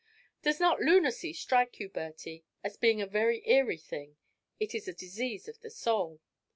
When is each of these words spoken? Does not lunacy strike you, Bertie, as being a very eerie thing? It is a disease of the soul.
Does 0.41 0.59
not 0.59 0.79
lunacy 0.79 1.31
strike 1.33 1.79
you, 1.79 1.87
Bertie, 1.87 2.43
as 2.63 2.75
being 2.75 3.03
a 3.03 3.05
very 3.05 3.47
eerie 3.47 3.77
thing? 3.77 4.17
It 4.59 4.73
is 4.73 4.87
a 4.87 4.93
disease 4.93 5.47
of 5.47 5.59
the 5.59 5.69
soul. 5.69 6.19